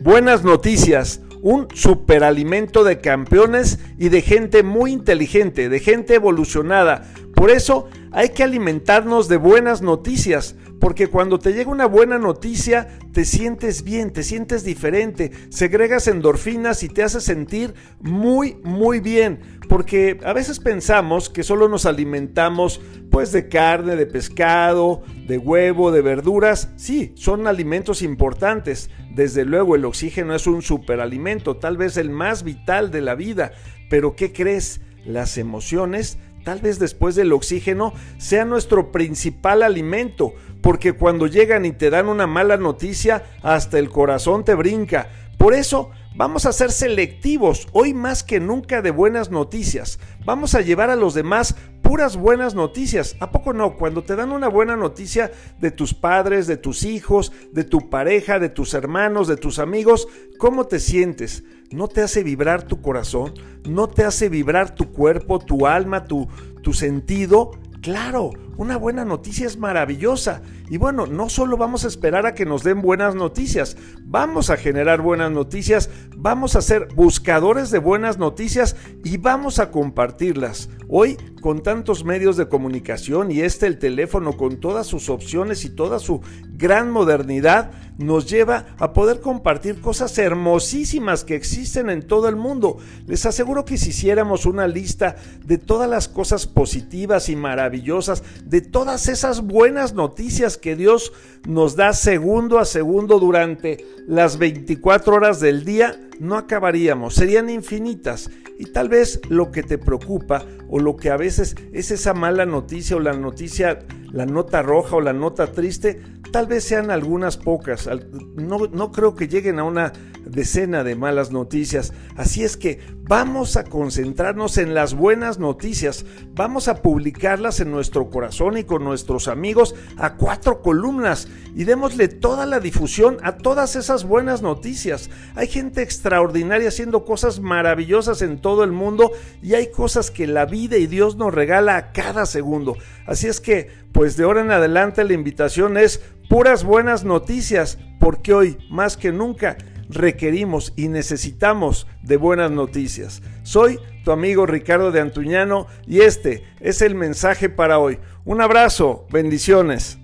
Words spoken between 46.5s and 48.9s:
ser selectivos, hoy más que nunca